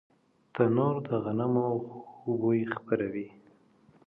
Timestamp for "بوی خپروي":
2.41-3.27